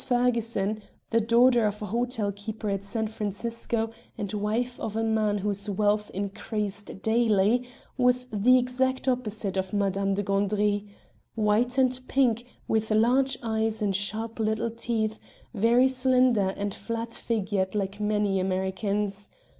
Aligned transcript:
Ferguson, 0.03 0.81
the 1.11 1.19
daughter 1.21 1.67
of 1.67 1.79
a 1.79 1.85
hotel 1.85 2.31
keeper 2.31 2.71
at 2.71 2.83
San 2.83 3.05
Francisco 3.05 3.91
and 4.17 4.33
wife 4.33 4.79
of 4.79 4.95
a 4.95 5.03
man 5.03 5.37
whose 5.37 5.69
wealth 5.69 6.09
increased 6.11 7.03
daily, 7.03 7.67
was 7.99 8.25
the 8.33 8.57
exact 8.57 9.07
opposite 9.07 9.53
to 9.63 9.75
Madame 9.75 10.15
de 10.15 10.23
Gandry 10.23 10.87
white 11.35 11.77
and 11.77 11.99
pink, 12.07 12.45
with 12.67 12.89
large 12.89 13.37
eyes 13.43 13.79
and 13.83 13.95
sharp 13.95 14.39
little 14.39 14.71
teeth, 14.71 15.19
very 15.53 15.87
slender 15.87 16.49
and 16.57 16.73
flat 16.73 17.13
figured 17.13 17.75
like 17.75 17.99
many 17.99 18.39
Americans. 18.39 19.29